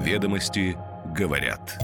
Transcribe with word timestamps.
Ведомости 0.00 0.78
говорят. 1.14 1.78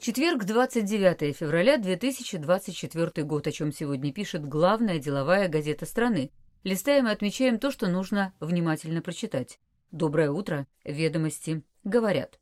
Четверг, 0.00 0.46
29 0.46 1.36
февраля 1.36 1.76
2024 1.76 3.26
год, 3.26 3.46
о 3.46 3.52
чем 3.52 3.72
сегодня 3.72 4.14
пишет 4.14 4.48
главная 4.48 4.98
деловая 4.98 5.48
газета 5.48 5.84
страны. 5.84 6.30
Листаем 6.64 7.06
и 7.08 7.10
отмечаем 7.10 7.58
то, 7.58 7.70
что 7.70 7.88
нужно 7.88 8.32
внимательно 8.40 9.02
прочитать. 9.02 9.58
Доброе 9.90 10.30
утро. 10.30 10.66
Ведомости 10.82 11.62
говорят. 11.84 12.40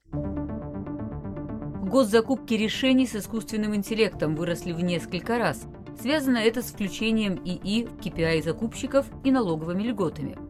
Госзакупки 1.91 2.55
решений 2.55 3.09
с 3.09 3.17
искусственным 3.17 3.75
интеллектом 3.75 4.37
выросли 4.37 4.71
в 4.71 4.81
несколько 4.81 5.39
раз. 5.39 5.67
Связано 6.01 6.39
это 6.39 6.63
с 6.63 6.67
включением 6.67 7.35
ИИ 7.45 7.87
в 7.87 7.97
KPI 7.97 8.45
закупщиков 8.45 9.07
и 9.25 9.33
налоговыми 9.33 9.83
льготами. 9.83 10.44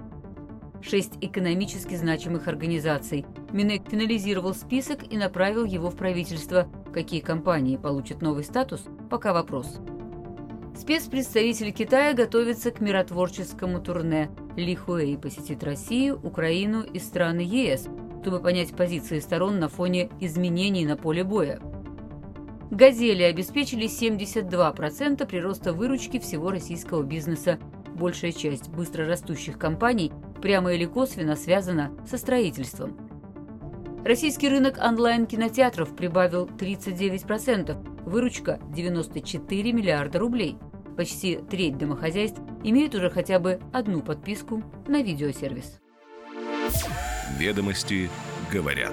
Шесть 0.87 1.15
экономически 1.23 1.95
значимых 1.95 2.47
организаций. 2.47 3.25
Минэк 3.53 3.89
финализировал 3.89 4.55
список 4.55 5.11
и 5.11 5.17
направил 5.17 5.65
его 5.65 5.89
в 5.89 5.97
правительство. 5.97 6.69
Какие 6.93 7.21
компании 7.21 7.79
получат 7.79 8.21
новый 8.21 8.45
статус, 8.45 8.85
пока 9.09 9.33
вопрос. 9.33 9.79
Спецпредставитель 10.79 11.73
Китая 11.73 12.13
готовится 12.13 12.71
к 12.71 12.81
миротворческому 12.81 13.81
турне. 13.81 14.31
Ли 14.57 14.75
Хуэй 14.75 15.17
посетит 15.17 15.65
Россию, 15.65 16.21
Украину 16.23 16.83
и 16.83 16.99
страны 16.99 17.41
ЕС, 17.41 17.89
чтобы 18.21 18.41
понять 18.41 18.77
позиции 18.77 19.21
сторон 19.21 19.59
на 19.59 19.71
фоне 19.71 20.11
изменений 20.21 20.85
на 20.85 20.99
поле 20.99 21.25
боя. 21.25 21.61
«Газели» 22.71 23.23
обеспечили 23.23 23.87
72% 23.87 25.27
прироста 25.27 25.73
выручки 25.73 26.19
всего 26.19 26.51
российского 26.51 27.03
бизнеса. 27.03 27.59
Большая 27.95 28.33
часть 28.33 28.69
быстро 28.69 29.07
растущих 29.07 29.59
компаний 29.59 30.13
прямо 30.45 30.75
или 30.75 30.85
косвенно 30.85 31.37
связана 31.37 31.91
со 32.07 32.19
строительством. 32.19 32.99
Российский 34.05 34.51
рынок 34.51 34.77
онлайн-кинотеатров 34.77 35.97
прибавил 35.97 36.45
39%, 36.45 38.05
Выручка– 38.05 38.61
94 38.77 39.73
миллиарда 39.73 40.19
рублей. 40.19 40.59
Почти 40.99 41.37
треть 41.37 41.79
домохозяйств 41.79 42.43
имеют 42.63 42.95
уже 42.95 43.09
хотя 43.09 43.39
бы 43.39 43.59
одну 43.73 44.03
подписку 44.03 44.63
на 44.87 45.03
видеосервис. 45.03 45.81
Ведомости 47.39 48.11
говорят. 48.53 48.93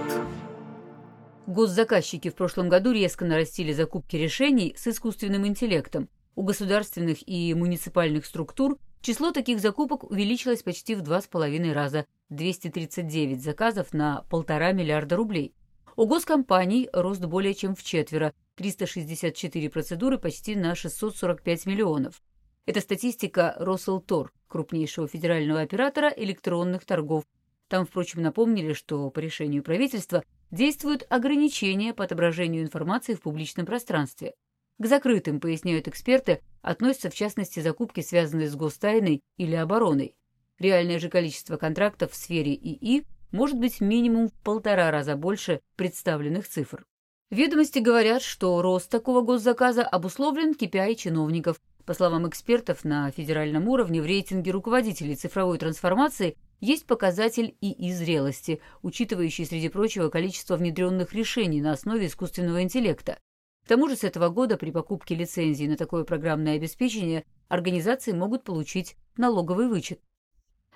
Госзаказчики 1.48 2.30
в 2.30 2.36
прошлом 2.36 2.70
году 2.70 2.94
резко 2.94 3.26
нарастили 3.26 3.74
закупки 3.74 4.16
решений 4.16 4.74
с 4.78 4.88
искусственным 4.88 5.46
интеллектом. 5.46 6.08
У 6.34 6.44
государственных 6.44 7.28
и 7.28 7.54
муниципальных 7.54 8.26
структур 8.26 8.78
число 9.02 9.32
таких 9.32 9.60
закупок 9.60 10.10
увеличилось 10.10 10.64
почти 10.64 10.96
в 10.96 11.02
два 11.02 11.22
с 11.22 11.28
половиной 11.28 11.74
раза– 11.74 12.06
239 12.30 13.44
заказов 13.44 13.94
на 13.94 14.24
полтора 14.30 14.72
миллиарда 14.72 15.18
рублей. 15.18 15.54
У 15.98 16.06
госкомпаний 16.06 16.90
рост 16.94 17.24
более 17.26 17.54
чем 17.54 17.76
в 17.76 17.84
четверо 17.84 18.34
364 18.56 19.70
процедуры 19.70 20.18
почти 20.18 20.56
на 20.56 20.76
645 20.76 21.66
миллионов. 21.66 22.22
Это 22.66 22.80
статистика 22.80 23.56
Росселтор, 23.58 24.32
крупнейшего 24.48 25.08
федерального 25.08 25.62
оператора 25.62 26.10
электронных 26.16 26.86
торгов. 26.86 27.26
Там, 27.68 27.86
впрочем, 27.86 28.22
напомнили, 28.22 28.74
что 28.74 29.10
по 29.10 29.20
решению 29.20 29.64
правительства 29.64 30.24
действуют 30.52 31.06
ограничения 31.10 31.94
по 31.94 32.04
отображению 32.04 32.64
информации 32.64 33.14
в 33.14 33.22
публичном 33.22 33.66
пространстве. 33.66 34.34
К 34.78 34.86
закрытым, 34.86 35.40
поясняют 35.40 35.88
эксперты, 35.88 36.42
относятся 36.62 37.10
в 37.10 37.16
частности 37.16 37.60
закупки, 37.60 38.02
связанные 38.02 38.50
с 38.50 38.56
гостайной 38.56 39.22
или 39.38 39.56
обороной. 39.56 40.16
Реальное 40.60 41.00
же 41.00 41.10
количество 41.10 41.58
контрактов 41.58 42.12
в 42.12 42.16
сфере 42.16 42.54
ИИ 42.54 43.04
может 43.32 43.58
быть 43.58 43.82
минимум 43.82 44.30
в 44.30 44.34
полтора 44.44 44.92
раза 44.92 45.16
больше 45.16 45.62
представленных 45.76 46.48
цифр. 46.48 46.86
Ведомости 47.32 47.80
говорят, 47.80 48.22
что 48.22 48.62
рост 48.62 48.90
такого 48.90 49.22
госзаказа 49.22 49.84
обусловлен 49.84 50.52
KPI 50.52 50.96
чиновников. 50.96 51.62
По 51.86 51.94
словам 51.94 52.28
экспертов, 52.28 52.84
на 52.84 53.10
федеральном 53.10 53.68
уровне 53.70 54.02
в 54.02 54.06
рейтинге 54.06 54.52
руководителей 54.52 55.16
цифровой 55.16 55.58
трансформации 55.58 56.36
есть 56.60 56.86
показатель 56.86 57.56
ИИ 57.62 57.92
зрелости, 57.92 58.62
учитывающий, 58.84 59.46
среди 59.46 59.70
прочего, 59.70 60.10
количество 60.10 60.58
внедренных 60.58 61.14
решений 61.14 61.62
на 61.62 61.72
основе 61.72 62.08
искусственного 62.08 62.62
интеллекта. 62.62 63.18
Тому 63.72 63.88
же 63.88 63.96
с 63.96 64.04
этого 64.04 64.28
года 64.28 64.58
при 64.58 64.70
покупке 64.70 65.16
лицензии 65.16 65.64
на 65.64 65.78
такое 65.78 66.04
программное 66.04 66.58
обеспечение 66.58 67.24
организации 67.48 68.12
могут 68.12 68.44
получить 68.44 68.98
налоговый 69.16 69.70
вычет. 69.70 70.02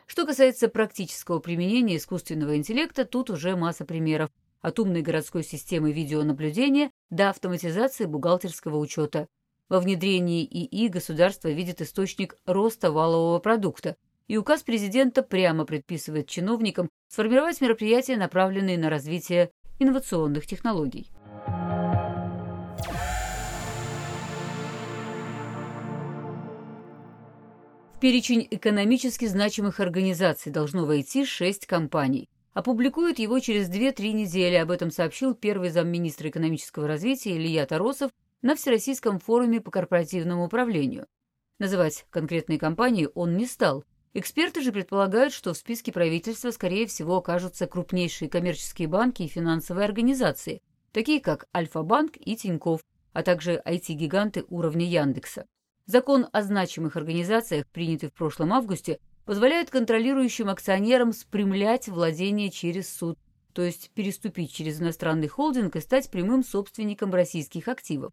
Что 0.05 0.25
касается 0.25 0.69
практического 0.69 1.39
применения 1.39 1.97
искусственного 1.97 2.55
интеллекта, 2.55 3.03
тут 3.03 3.29
уже 3.29 3.57
масса 3.57 3.83
примеров 3.83 4.29
от 4.61 4.79
умной 4.79 5.01
городской 5.01 5.43
системы 5.43 5.91
видеонаблюдения 5.91 6.89
до 7.09 7.31
автоматизации 7.31 8.05
бухгалтерского 8.05 8.77
учета. 8.77 9.27
Во 9.67 9.81
внедрении 9.81 10.45
ИИ 10.45 10.87
государство 10.87 11.49
видит 11.49 11.81
источник 11.81 12.37
роста 12.45 12.93
валового 12.93 13.39
продукта, 13.39 13.97
и 14.29 14.37
указ 14.37 14.63
президента 14.63 15.21
прямо 15.21 15.65
предписывает 15.65 16.29
чиновникам 16.29 16.89
сформировать 17.09 17.59
мероприятия, 17.59 18.15
направленные 18.15 18.77
на 18.77 18.89
развитие 18.89 19.51
инновационных 19.79 20.47
технологий. 20.47 21.09
Перечень 28.05 28.47
экономически 28.51 29.25
значимых 29.25 29.79
организаций 29.79 30.51
должно 30.51 30.85
войти 30.85 31.25
шесть 31.25 31.65
компаний. 31.65 32.29
Опубликуют 32.53 33.17
его 33.17 33.39
через 33.39 33.67
2-3 33.67 34.11
недели, 34.11 34.53
об 34.53 34.69
этом 34.69 34.91
сообщил 34.91 35.33
первый 35.33 35.71
замминистра 35.71 36.29
экономического 36.29 36.87
развития 36.87 37.35
Илья 37.35 37.65
Таросов 37.65 38.11
на 38.43 38.55
Всероссийском 38.55 39.17
форуме 39.17 39.59
по 39.59 39.71
корпоративному 39.71 40.45
управлению. 40.45 41.07
Называть 41.57 42.05
конкретные 42.11 42.59
компании 42.59 43.09
он 43.15 43.37
не 43.37 43.47
стал. 43.47 43.83
Эксперты 44.13 44.61
же 44.61 44.71
предполагают, 44.71 45.33
что 45.33 45.55
в 45.55 45.57
списке 45.57 45.91
правительства, 45.91 46.51
скорее 46.51 46.85
всего, 46.85 47.17
окажутся 47.17 47.65
крупнейшие 47.65 48.29
коммерческие 48.29 48.87
банки 48.87 49.23
и 49.23 49.27
финансовые 49.27 49.85
организации, 49.85 50.61
такие 50.91 51.19
как 51.21 51.47
Альфа-банк 51.55 52.17
и 52.19 52.35
Тинькофф, 52.35 52.81
а 53.13 53.23
также 53.23 53.63
IT-гиганты 53.65 54.45
уровня 54.47 54.85
Яндекса. 54.85 55.47
Закон 55.87 56.27
о 56.31 56.41
значимых 56.41 56.95
организациях, 56.95 57.67
принятый 57.67 58.09
в 58.09 58.13
прошлом 58.13 58.53
августе, 58.53 58.99
позволяет 59.23 59.69
контролирующим 59.69 60.49
акционерам 60.49 61.13
спрямлять 61.13 61.87
владение 61.87 62.49
через 62.49 62.89
суд, 62.89 63.19
то 63.53 63.61
есть 63.61 63.91
переступить 63.91 64.51
через 64.51 64.81
иностранный 64.81 65.27
холдинг 65.27 65.75
и 65.75 65.79
стать 65.81 66.09
прямым 66.09 66.43
собственником 66.43 67.13
российских 67.13 67.67
активов. 67.67 68.11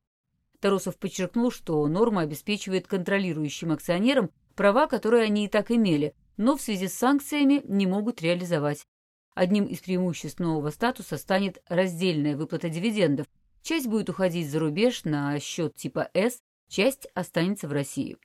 Таросов 0.61 0.99
подчеркнул, 0.99 1.51
что 1.51 1.87
норма 1.87 2.23
обеспечивает 2.23 2.87
контролирующим 2.87 3.73
акционерам 3.73 4.31
права, 4.55 4.87
которые 4.87 5.25
они 5.25 5.47
и 5.47 5.49
так 5.49 5.71
имели, 5.71 6.15
но 6.37 6.57
в 6.57 6.63
связи 6.63 6.89
с 6.89 6.95
санкциями 6.95 7.63
не 7.65 7.87
могут 7.87 8.21
реализовать. 8.21 8.87
Одним 9.35 9.65
из 9.65 9.81
преимуществ 9.81 10.41
нового 10.41 10.71
статуса 10.71 11.17
станет 11.17 11.63
раздельная 11.69 12.37
выплата 12.37 12.69
дивидендов. 12.69 13.27
Часть 13.63 13.87
будет 13.87 14.11
уходить 14.11 14.51
за 14.51 14.59
рубеж 14.59 15.05
на 15.05 15.41
счет 15.41 15.75
типа 15.75 16.11
«С», 16.13 16.39
часть 16.73 17.07
останется 17.15 17.69
в 17.69 17.73
России. 17.73 18.17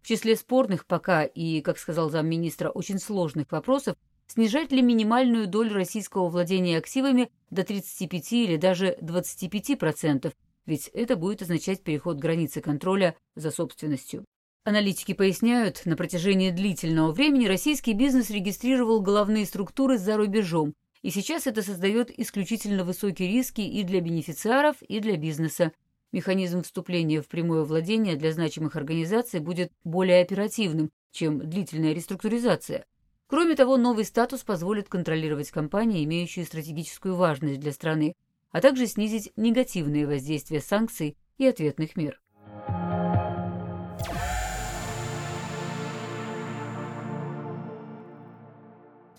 В 0.00 0.06
числе 0.06 0.36
спорных 0.36 0.86
пока 0.86 1.24
и, 1.24 1.60
как 1.60 1.78
сказал 1.78 2.08
замминистра, 2.08 2.70
очень 2.70 3.00
сложных 3.00 3.50
вопросов 3.50 3.96
снижать 4.28 4.70
ли 4.72 4.80
минимальную 4.80 5.48
долю 5.48 5.74
российского 5.74 6.28
владения 6.28 6.78
активами 6.78 7.30
до 7.50 7.64
35 7.64 8.32
или 8.32 8.56
даже 8.56 8.96
25%, 9.02 10.32
ведь 10.66 10.88
это 10.88 11.16
будет 11.16 11.42
означать 11.42 11.82
переход 11.82 12.18
границы 12.18 12.60
контроля 12.60 13.16
за 13.34 13.50
собственностью. 13.50 14.24
Аналитики 14.64 15.12
поясняют, 15.12 15.82
на 15.84 15.96
протяжении 15.96 16.50
длительного 16.50 17.12
времени 17.12 17.46
российский 17.46 17.92
бизнес 17.92 18.30
регистрировал 18.30 19.00
головные 19.00 19.46
структуры 19.46 19.98
за 19.98 20.16
рубежом, 20.16 20.74
и 21.02 21.10
сейчас 21.10 21.46
это 21.46 21.62
создает 21.62 22.16
исключительно 22.16 22.84
высокие 22.84 23.28
риски 23.28 23.60
и 23.60 23.84
для 23.84 24.00
бенефициаров, 24.00 24.82
и 24.82 24.98
для 24.98 25.16
бизнеса. 25.16 25.72
Механизм 26.16 26.62
вступления 26.62 27.20
в 27.20 27.28
прямое 27.28 27.62
владение 27.64 28.16
для 28.16 28.32
значимых 28.32 28.74
организаций 28.74 29.38
будет 29.38 29.70
более 29.84 30.22
оперативным, 30.22 30.88
чем 31.12 31.38
длительная 31.38 31.92
реструктуризация. 31.92 32.86
Кроме 33.26 33.54
того, 33.54 33.76
новый 33.76 34.06
статус 34.06 34.42
позволит 34.42 34.88
контролировать 34.88 35.50
компании, 35.50 36.02
имеющие 36.04 36.46
стратегическую 36.46 37.16
важность 37.16 37.60
для 37.60 37.70
страны, 37.70 38.14
а 38.50 38.62
также 38.62 38.86
снизить 38.86 39.30
негативные 39.36 40.06
воздействия 40.06 40.62
санкций 40.62 41.18
и 41.36 41.44
ответных 41.44 41.96
мер. 41.96 42.18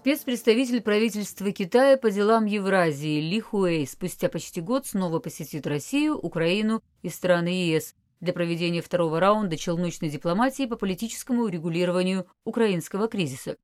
Спецпредставитель 0.07 0.79
правительства 0.79 1.51
Китая 1.51 1.97
по 1.97 2.09
делам 2.09 2.45
Евразии 2.45 3.19
Ли 3.19 3.41
Хуэй 3.41 3.85
спустя 3.85 4.29
почти 4.29 4.61
год 4.61 4.87
снова 4.87 5.19
посетит 5.19 5.67
Россию, 5.67 6.17
Украину 6.17 6.81
и 7.01 7.09
страны 7.09 7.49
ЕС 7.49 7.93
для 8.21 8.31
проведения 8.31 8.81
второго 8.81 9.19
раунда 9.19 9.57
челночной 9.57 10.07
дипломатии 10.07 10.65
по 10.65 10.77
политическому 10.77 11.43
урегулированию 11.43 12.25
украинского 12.45 13.09
кризиса. 13.09 13.57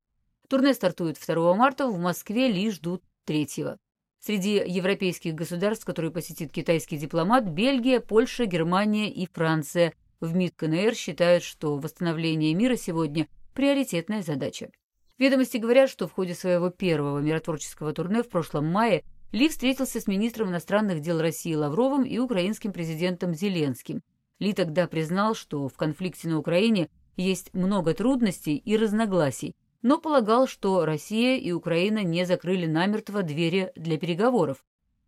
Турне 0.46 0.74
стартует 0.74 1.16
2 1.18 1.54
марта, 1.54 1.88
в 1.88 1.98
Москве 1.98 2.48
Ли 2.48 2.70
ждут 2.70 3.02
3 3.24 3.48
Среди 4.20 4.62
европейских 4.66 5.34
государств, 5.34 5.86
которые 5.86 6.10
посетит 6.10 6.52
китайский 6.52 6.98
дипломат, 6.98 7.44
Бельгия, 7.44 8.00
Польша, 8.00 8.44
Германия 8.44 9.10
и 9.10 9.26
Франция. 9.32 9.94
В 10.20 10.34
МИД 10.34 10.56
КНР 10.56 10.94
считают, 10.94 11.42
что 11.42 11.78
восстановление 11.78 12.52
мира 12.52 12.76
сегодня– 12.76 13.28
приоритетная 13.54 14.20
задача. 14.20 14.68
Ведомости 15.18 15.58
говорят, 15.58 15.90
что 15.90 16.08
в 16.08 16.12
ходе 16.12 16.34
своего 16.34 16.70
первого 16.70 17.20
миротворческого 17.20 17.92
турне 17.92 18.22
в 18.22 18.28
прошлом 18.28 18.66
мае 18.66 19.04
ли 19.30 19.48
встретился 19.48 20.00
с 20.00 20.06
министром 20.06 20.48
иностранных 20.48 21.00
дел 21.00 21.20
России 21.20 21.54
Лавровым 21.54 22.02
и 22.02 22.18
украинским 22.18 22.72
президентом 22.72 23.34
Зеленским. 23.34 24.02
Ли 24.40 24.52
тогда 24.52 24.88
признал, 24.88 25.34
что 25.34 25.68
в 25.68 25.74
конфликте 25.74 26.28
на 26.28 26.38
Украине 26.38 26.88
есть 27.16 27.54
много 27.54 27.94
трудностей 27.94 28.56
и 28.56 28.76
разногласий, 28.76 29.54
но 29.82 29.98
полагал, 29.98 30.48
что 30.48 30.84
Россия 30.84 31.36
и 31.36 31.52
Украина 31.52 32.02
не 32.02 32.26
закрыли 32.26 32.66
намертво 32.66 33.22
двери 33.22 33.70
для 33.76 33.98
переговоров. 33.98 34.64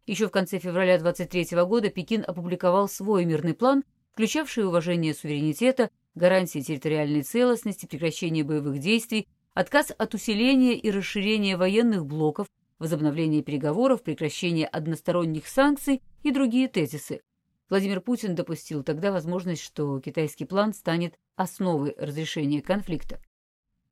Еще 0.07 0.29
в 0.29 0.31
конце 0.31 0.61
февраля 0.61 0.99
23 0.99 1.65
года 1.65 1.89
Пекин 1.89 2.25
опубликовал 2.27 2.89
свой 2.89 3.25
мирный 3.25 3.55
план, 3.55 3.83
включавший 4.13 4.67
уважение 4.67 5.15
суверенитета, 5.15 5.91
гарантии 6.15 6.61
территориальной 6.61 7.23
целостности, 7.23 7.87
прекращение 7.87 8.45
боевых 8.45 8.79
действий, 8.79 9.27
отказ 9.57 9.91
от 9.97 10.13
усиления 10.13 10.75
и 10.75 10.91
расширения 10.91 11.57
военных 11.57 12.05
блоков, 12.05 12.47
возобновление 12.79 13.43
переговоров, 13.43 14.03
прекращение 14.03 14.67
односторонних 14.67 15.49
санкций 15.49 16.03
и 16.23 16.31
другие 16.31 16.69
тезисы. 16.69 17.23
Владимир 17.71 18.03
Путин 18.03 18.35
допустил 18.35 18.83
тогда 18.83 19.11
возможность, 19.11 19.63
что 19.63 19.99
китайский 20.01 20.45
план 20.45 20.75
станет 20.75 21.15
основой 21.37 21.95
разрешения 21.97 22.61
конфликта. 22.61 23.19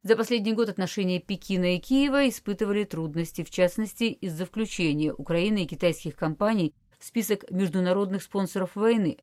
За 0.03 0.17
последний 0.17 0.53
год 0.53 0.69
отношения 0.69 1.19
Пекина 1.19 1.77
и 1.77 1.79
Киева 1.79 2.29
испытывали 2.29 2.85
трудности, 2.85 3.43
в 3.43 3.51
частности, 3.51 4.05
из-за 4.05 4.45
включения 4.45 5.15
Украины 5.15 5.63
и 5.63 5.67
китайских 5.67 6.15
компаний 6.15 6.75
в 6.99 7.07
список 7.07 7.51
международных 7.51 8.23
спонсоров 8.23 8.77
войны. 8.77 9.17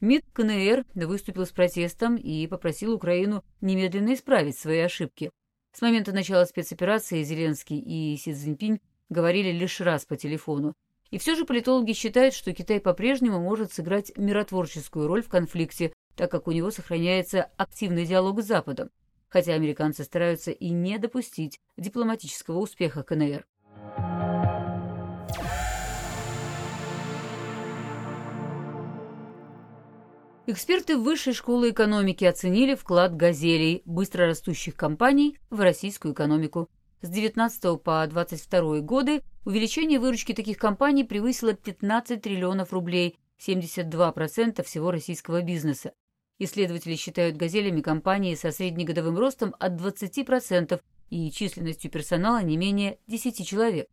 МИД 0.00 0.24
КНР 0.34 0.84
выступил 0.94 1.46
с 1.46 1.50
протестом 1.50 2.14
и 2.14 2.46
попросил 2.46 2.94
Украину 2.94 3.44
немедленно 3.60 4.14
исправить 4.14 4.56
свои 4.56 4.78
ошибки. 4.78 5.32
С 5.72 5.82
момента 5.82 6.12
начала 6.12 6.44
спецоперации 6.46 7.22
Зеленский 7.22 7.78
и 7.78 8.16
Си 8.16 8.34
Цзиньпинь 8.34 8.80
говорили 9.08 9.52
лишь 9.52 9.80
раз 9.80 10.04
по 10.04 10.16
телефону. 10.16 10.74
И 11.10 11.18
все 11.18 11.34
же 11.34 11.44
политологи 11.44 11.92
считают, 11.92 12.34
что 12.34 12.52
Китай 12.52 12.80
по-прежнему 12.80 13.40
может 13.40 13.72
сыграть 13.72 14.12
миротворческую 14.16 15.06
роль 15.06 15.22
в 15.22 15.28
конфликте, 15.28 15.92
так 16.16 16.30
как 16.30 16.48
у 16.48 16.52
него 16.52 16.70
сохраняется 16.70 17.50
активный 17.56 18.04
диалог 18.04 18.42
с 18.42 18.46
Западом, 18.46 18.90
хотя 19.28 19.54
американцы 19.54 20.04
стараются 20.04 20.50
и 20.50 20.70
не 20.70 20.98
допустить 20.98 21.60
дипломатического 21.76 22.58
успеха 22.58 23.02
КНР. 23.02 23.46
Эксперты 30.52 30.96
Высшей 30.96 31.32
школы 31.32 31.70
экономики 31.70 32.24
оценили 32.24 32.74
вклад 32.74 33.14
«Газелей» 33.14 33.82
быстрорастущих 33.84 34.74
компаний 34.74 35.38
в 35.48 35.60
российскую 35.60 36.12
экономику. 36.12 36.68
С 37.02 37.08
19 37.08 37.80
по 37.80 38.04
22 38.04 38.80
годы 38.80 39.22
увеличение 39.44 40.00
выручки 40.00 40.32
таких 40.32 40.58
компаний 40.58 41.04
превысило 41.04 41.52
15 41.52 42.20
триллионов 42.20 42.72
рублей, 42.72 43.16
72% 43.38 44.64
всего 44.64 44.90
российского 44.90 45.40
бизнеса. 45.42 45.92
Исследователи 46.40 46.96
считают 46.96 47.36
«Газелями» 47.36 47.80
компании 47.80 48.34
со 48.34 48.50
среднегодовым 48.50 49.16
ростом 49.18 49.54
от 49.60 49.74
20% 49.80 50.80
и 51.10 51.30
численностью 51.30 51.92
персонала 51.92 52.42
не 52.42 52.56
менее 52.56 52.98
10 53.06 53.46
человек. 53.46 53.86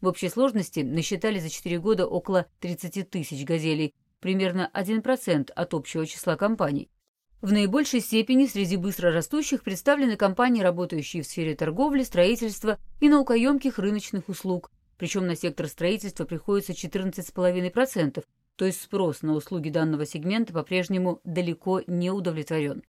В 0.00 0.08
общей 0.08 0.30
сложности 0.30 0.80
насчитали 0.80 1.38
за 1.38 1.48
4 1.48 1.78
года 1.78 2.08
около 2.08 2.46
30 2.58 3.08
тысяч 3.08 3.44
«Газелей», 3.44 3.94
примерно 4.22 4.70
1% 4.72 5.50
от 5.50 5.74
общего 5.74 6.06
числа 6.06 6.36
компаний. 6.36 6.88
В 7.42 7.52
наибольшей 7.52 8.00
степени 8.00 8.46
среди 8.46 8.76
быстро 8.76 9.10
растущих 9.12 9.64
представлены 9.64 10.16
компании, 10.16 10.62
работающие 10.62 11.22
в 11.22 11.26
сфере 11.26 11.56
торговли, 11.56 12.04
строительства 12.04 12.78
и 13.00 13.08
наукоемких 13.08 13.80
рыночных 13.80 14.28
услуг, 14.28 14.70
причем 14.96 15.26
на 15.26 15.34
сектор 15.34 15.66
строительства 15.66 16.24
приходится 16.24 16.72
14,5%, 16.72 18.24
то 18.54 18.64
есть 18.64 18.80
спрос 18.80 19.22
на 19.22 19.34
услуги 19.34 19.70
данного 19.70 20.06
сегмента 20.06 20.52
по-прежнему 20.52 21.20
далеко 21.24 21.82
не 21.88 22.12
удовлетворен. 22.12 22.84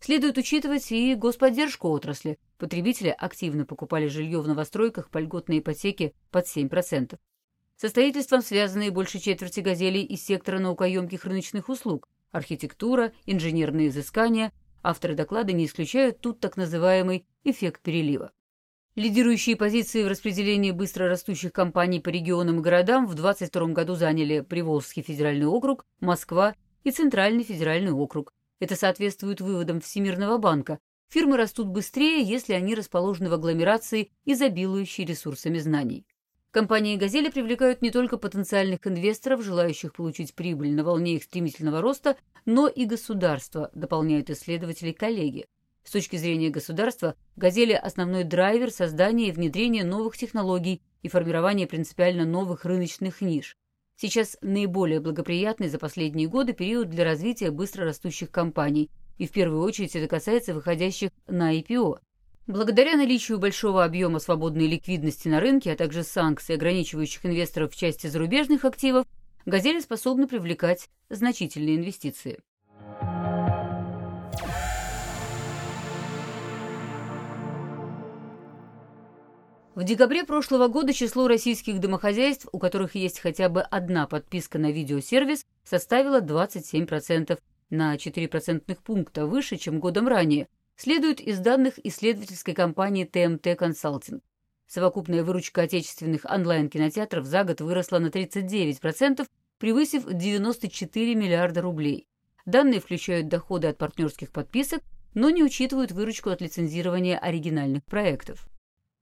Следует 0.00 0.36
учитывать 0.36 0.92
и 0.92 1.14
господдержку 1.14 1.88
отрасли. 1.88 2.38
Потребители 2.58 3.08
активно 3.16 3.64
покупали 3.64 4.08
жилье 4.08 4.40
в 4.42 4.48
новостройках 4.48 5.08
по 5.08 5.16
льготной 5.18 5.60
ипотеке 5.60 6.12
под 6.30 6.44
7%. 6.44 7.18
Со 7.76 7.90
строительством 7.90 8.40
связаны 8.40 8.90
большей 8.90 9.20
четверти 9.20 9.60
газелей 9.60 10.02
из 10.02 10.24
сектора 10.24 10.58
наукоемких 10.58 11.26
рыночных 11.26 11.68
услуг, 11.68 12.08
архитектура, 12.32 13.12
инженерные 13.26 13.88
изыскания. 13.88 14.50
Авторы 14.82 15.14
доклада 15.14 15.52
не 15.52 15.66
исключают 15.66 16.20
тут 16.20 16.40
так 16.40 16.56
называемый 16.56 17.26
эффект 17.44 17.82
перелива. 17.82 18.32
Лидирующие 18.94 19.56
позиции 19.56 20.02
в 20.04 20.08
распределении 20.08 20.70
быстро 20.70 21.06
растущих 21.06 21.52
компаний 21.52 22.00
по 22.00 22.08
регионам 22.08 22.60
и 22.60 22.62
городам 22.62 23.06
в 23.06 23.14
2022 23.14 23.74
году 23.74 23.94
заняли 23.94 24.40
Приволжский 24.40 25.02
федеральный 25.02 25.46
округ, 25.46 25.84
Москва 26.00 26.54
и 26.82 26.90
Центральный 26.90 27.44
федеральный 27.44 27.92
округ. 27.92 28.32
Это 28.58 28.74
соответствует 28.74 29.42
выводам 29.42 29.82
Всемирного 29.82 30.38
банка. 30.38 30.78
Фирмы 31.10 31.36
растут 31.36 31.66
быстрее, 31.66 32.22
если 32.22 32.54
они 32.54 32.74
расположены 32.74 33.28
в 33.28 33.34
агломерации, 33.34 34.12
изобилующей 34.24 35.04
ресурсами 35.04 35.58
знаний. 35.58 36.06
Компании 36.56 36.96
«Газели» 36.96 37.28
привлекают 37.28 37.82
не 37.82 37.90
только 37.90 38.16
потенциальных 38.16 38.86
инвесторов, 38.86 39.44
желающих 39.44 39.92
получить 39.92 40.32
прибыль 40.32 40.72
на 40.72 40.84
волне 40.84 41.16
их 41.16 41.24
стремительного 41.24 41.82
роста, 41.82 42.16
но 42.46 42.66
и 42.66 42.86
государства, 42.86 43.70
дополняют 43.74 44.30
исследователи 44.30 44.92
коллеги. 44.92 45.48
С 45.84 45.90
точки 45.90 46.16
зрения 46.16 46.48
государства, 46.48 47.14
«Газели»– 47.36 47.72
основной 47.74 48.24
драйвер 48.24 48.70
создания 48.70 49.28
и 49.28 49.32
внедрения 49.32 49.84
новых 49.84 50.16
технологий 50.16 50.80
и 51.02 51.08
формирования 51.08 51.66
принципиально 51.66 52.24
новых 52.24 52.64
рыночных 52.64 53.20
ниш. 53.20 53.58
Сейчас 53.96 54.38
наиболее 54.40 55.00
благоприятный 55.00 55.68
за 55.68 55.78
последние 55.78 56.26
годы 56.26 56.54
период 56.54 56.88
для 56.88 57.04
развития 57.04 57.50
быстро 57.50 57.84
растущих 57.84 58.30
компаний, 58.30 58.90
и 59.18 59.26
в 59.26 59.30
первую 59.30 59.60
очередь 59.60 59.94
это 59.94 60.08
касается 60.08 60.54
выходящих 60.54 61.10
на 61.26 61.54
IPO. 61.54 61.98
Благодаря 62.46 62.96
наличию 62.96 63.40
большого 63.40 63.84
объема 63.84 64.20
свободной 64.20 64.68
ликвидности 64.68 65.26
на 65.26 65.40
рынке, 65.40 65.72
а 65.72 65.76
также 65.76 66.04
санкций, 66.04 66.54
ограничивающих 66.54 67.26
инвесторов 67.26 67.72
в 67.72 67.76
части 67.76 68.06
зарубежных 68.06 68.64
активов, 68.64 69.04
«Газели» 69.46 69.80
способны 69.80 70.28
привлекать 70.28 70.88
значительные 71.10 71.74
инвестиции. 71.74 72.38
В 79.74 79.82
декабре 79.82 80.24
прошлого 80.24 80.68
года 80.68 80.92
число 80.92 81.26
российских 81.26 81.80
домохозяйств, 81.80 82.46
у 82.52 82.60
которых 82.60 82.94
есть 82.94 83.18
хотя 83.18 83.48
бы 83.48 83.60
одна 83.60 84.06
подписка 84.06 84.58
на 84.58 84.70
видеосервис, 84.70 85.44
составило 85.64 86.20
27%, 86.20 87.38
на 87.70 87.98
4 87.98 88.28
процентных 88.28 88.82
пункта 88.82 89.26
выше, 89.26 89.56
чем 89.56 89.80
годом 89.80 90.06
ранее, 90.06 90.46
следует 90.76 91.20
из 91.20 91.38
данных 91.38 91.78
исследовательской 91.84 92.54
компании 92.54 93.04
ТМТ 93.04 93.58
Консалтинг. 93.58 94.22
Совокупная 94.66 95.22
выручка 95.22 95.62
отечественных 95.62 96.24
онлайн-кинотеатров 96.24 97.24
за 97.24 97.44
год 97.44 97.60
выросла 97.60 97.98
на 97.98 98.08
39%, 98.08 99.26
превысив 99.58 100.04
94 100.04 101.14
миллиарда 101.14 101.62
рублей. 101.62 102.08
Данные 102.44 102.80
включают 102.80 103.28
доходы 103.28 103.68
от 103.68 103.78
партнерских 103.78 104.30
подписок, 104.30 104.82
но 105.14 105.30
не 105.30 105.42
учитывают 105.42 105.92
выручку 105.92 106.30
от 106.30 106.40
лицензирования 106.40 107.18
оригинальных 107.18 107.84
проектов. 107.84 108.46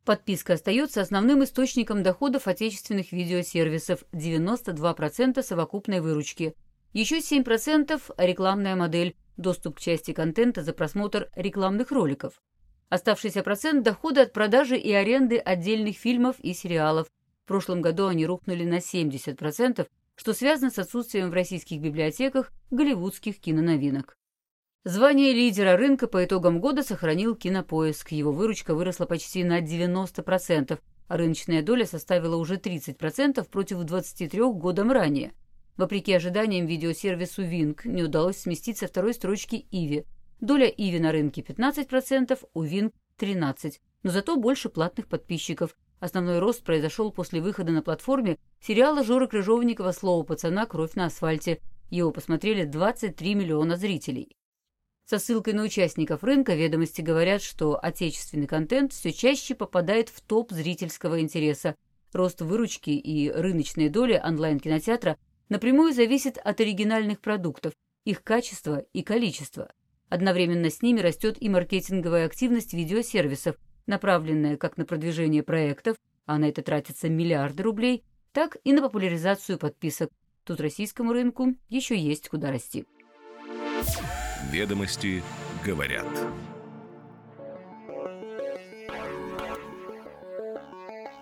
Подписка 0.05 0.53
остается 0.55 1.01
основным 1.01 1.43
источником 1.45 2.03
доходов 2.03 2.47
отечественных 2.47 3.13
видеосервисов– 3.13 4.05
92% 4.13 5.43
совокупной 5.43 6.01
выручки. 6.01 6.55
Еще 6.93 7.19
7%– 7.19 8.01
рекламная 8.19 8.77
модель, 8.77 9.17
доступ 9.37 9.77
к 9.77 9.81
части 9.81 10.13
контента 10.13 10.63
за 10.63 10.73
просмотр 10.73 11.31
рекламных 11.35 11.91
роликов. 11.91 12.41
Оставшийся 12.89 13.43
процент– 13.43 13.83
доходы 13.85 14.21
от 14.21 14.33
продажи 14.33 14.77
и 14.77 14.93
аренды 14.93 15.39
отдельных 15.39 15.97
фильмов 15.97 16.37
и 16.41 16.55
сериалов. 16.55 17.09
В 17.45 17.49
прошлом 17.49 17.83
году 17.83 18.07
они 18.07 18.27
рухнули 18.27 18.65
на 18.65 18.79
70%, 18.79 19.87
что 20.17 20.33
связано 20.33 20.71
с 20.71 20.79
отсутствием 20.79 21.31
в 21.31 21.35
российских 21.35 21.81
библиотеках 21.81 22.53
голливудских 22.71 23.41
киноновинок. 23.41 24.17
Звание 24.85 25.33
лидера 25.33 25.79
рынка 25.79 26.07
по 26.07 26.25
итогам 26.25 26.61
года 26.61 26.83
сохранил 26.83 27.35
Кинопоиск. 27.35 28.13
Его 28.13 28.33
выручка 28.33 28.75
выросла 28.75 29.07
почти 29.07 29.43
на 29.43 29.61
90%, 29.61 30.79
а 31.09 31.17
рыночная 31.17 31.63
доля 31.63 31.87
составила 31.87 32.37
уже 32.37 32.57
30% 32.57 33.49
против 33.49 33.79
23% 33.79 34.53
годом 34.53 34.93
ранее. 34.93 35.33
Вопреки 35.77 36.13
ожиданиям 36.13 36.67
видеосервису 36.67 37.43
Wing 37.43 37.79
не 37.85 38.05
удалось 38.05 38.39
сместить 38.39 38.79
со 38.79 38.87
второй 38.87 39.13
строчки 39.15 39.67
Иви. 39.73 40.05
Доля 40.41 40.69
Иви 40.69 41.01
на 41.01 41.11
рынке 41.11 41.41
15%, 41.41 42.39
у 42.55 42.65
Wing 42.65 42.93
13%. 43.19 43.75
но 44.03 44.11
зато 44.11 44.37
больше 44.37 44.69
платных 44.69 45.09
подписчиков. 45.09 45.77
Основной 45.99 46.39
рост 46.39 46.63
произошел 46.63 47.11
после 47.11 47.41
выхода 47.41 47.73
на 47.73 47.83
платформе 47.83 48.39
сериала 48.61 49.03
Жоры 49.03 49.27
Крыжовникова 49.27 49.93
«Слово 49.93 50.23
пацана. 50.23 50.67
Кровь 50.67 50.95
на 50.95 51.07
асфальте». 51.07 51.61
Его 51.91 52.11
посмотрели 52.13 52.65
23 52.65 53.35
миллиона 53.35 53.77
зрителей. 53.77 54.37
Со 55.07 55.19
ссылкой 55.19 55.55
на 55.55 55.63
участников 55.63 56.23
рынка 56.23 56.55
ведомости 56.55 57.01
говорят, 57.01 57.43
что 57.43 57.79
отечественный 57.79 58.47
контент 58.47 58.93
все 58.93 59.13
чаще 59.13 59.55
попадает 59.55 60.09
в 60.09 60.21
топ 60.21 60.51
зрительского 60.51 61.21
интереса. 61.21 61.75
Рост 62.13 62.41
выручки 62.41 62.91
и 62.91 63.31
рыночной 63.31 63.89
доли 63.89 64.21
онлайн-кинотеатра 64.23 65.19
напрямую 65.49 65.93
зависит 65.93 66.39
от 66.39 66.61
оригинальных 66.61 67.21
продуктов, 67.21 67.73
их 68.05 68.23
качества 68.23 68.85
и 68.93 69.03
количества. 69.03 69.73
Одновременно 70.09 70.71
с 70.71 70.83
ними 70.83 71.01
растет 71.01 71.37
и 71.41 71.49
маркетинговая 71.49 72.27
активность 72.27 72.75
видеосервисов, 72.75 73.57
направленная 73.87 74.57
как 74.57 74.77
на 74.77 74.85
продвижение 74.85 75.43
проектов, 75.43 75.97
а 76.27 76.39
на 76.39 76.49
это 76.49 76.63
тратятся 76.63 77.09
миллиарды 77.09 77.63
рублей, 77.63 78.05
так 78.33 78.57
и 78.65 78.73
на 78.73 78.83
популяризацию 78.83 79.59
подписок. 79.59 80.11
Тут 80.45 80.61
российскому 80.61 81.13
рынку 81.13 81.55
еще 81.69 81.97
есть 81.97 82.29
куда 82.29 82.51
расти. 82.51 82.85
Ведомости 84.51 85.23
говорят. 85.65 86.07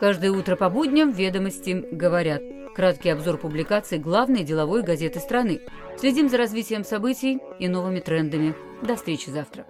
Каждое 0.00 0.33
утро 0.33 0.57
по 0.57 0.69
будням 0.69 1.12
«Ведомости 1.12 1.71
говорят». 1.93 2.43
Краткий 2.75 3.11
обзор 3.11 3.37
публикаций 3.37 3.99
главной 3.99 4.45
деловой 4.45 4.83
газеты 4.83 5.21
страны. 5.21 5.61
Следим 5.99 6.31
за 6.31 6.38
развитием 6.38 6.85
событий 6.85 7.38
и 7.59 7.69
новыми 7.69 8.00
трендами. 8.00 8.55
До 8.83 8.97
встречи 8.97 9.29
завтра. 9.29 9.67